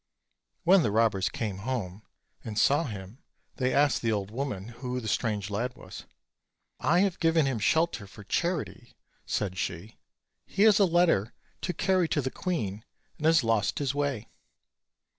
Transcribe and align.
When 0.63 0.81
the 0.81 0.89
robbers 0.89 1.29
came 1.29 1.59
home 1.59 2.01
and 2.43 2.57
saw 2.57 2.85
him 2.85 3.21
they 3.57 3.71
asked 3.71 4.01
the 4.01 4.11
old 4.11 4.31
woman 4.31 4.69
who 4.69 4.99
the 4.99 5.07
strange 5.07 5.51
lad 5.51 5.75
was. 5.75 6.05
"I 6.79 7.01
have 7.01 7.19
given 7.19 7.45
him 7.45 7.59
shelter 7.59 8.07
for 8.07 8.23
charity," 8.23 8.95
said 9.27 9.59
she; 9.59 9.99
"he 10.47 10.63
has 10.63 10.79
a 10.79 10.85
letter 10.85 11.33
to 11.61 11.71
carry 11.73 12.07
to 12.07 12.21
the 12.23 12.31
queen, 12.31 12.83
and 13.17 13.27
has 13.27 13.43
lost 13.43 13.77
his 13.77 13.93
way." 13.93 14.27